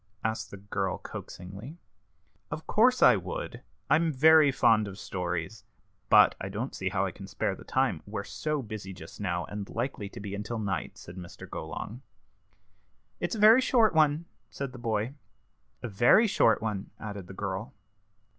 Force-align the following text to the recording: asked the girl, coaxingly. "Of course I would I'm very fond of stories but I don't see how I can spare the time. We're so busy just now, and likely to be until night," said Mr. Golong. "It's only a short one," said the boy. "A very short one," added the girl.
asked 0.23 0.49
the 0.49 0.57
girl, 0.57 0.97
coaxingly. 0.97 1.77
"Of 2.49 2.65
course 2.65 3.03
I 3.03 3.17
would 3.17 3.61
I'm 3.87 4.11
very 4.11 4.51
fond 4.51 4.87
of 4.87 4.97
stories 4.97 5.63
but 6.09 6.33
I 6.41 6.49
don't 6.49 6.73
see 6.73 6.89
how 6.89 7.05
I 7.05 7.11
can 7.11 7.27
spare 7.27 7.53
the 7.53 7.63
time. 7.63 8.01
We're 8.07 8.23
so 8.23 8.63
busy 8.63 8.93
just 8.93 9.21
now, 9.21 9.45
and 9.45 9.69
likely 9.69 10.09
to 10.09 10.19
be 10.19 10.33
until 10.33 10.57
night," 10.57 10.97
said 10.97 11.17
Mr. 11.17 11.47
Golong. 11.47 11.99
"It's 13.19 13.35
only 13.35 13.59
a 13.59 13.61
short 13.61 13.93
one," 13.93 14.25
said 14.49 14.71
the 14.71 14.79
boy. 14.79 15.13
"A 15.83 15.87
very 15.87 16.25
short 16.25 16.63
one," 16.63 16.89
added 16.99 17.27
the 17.27 17.35
girl. 17.35 17.75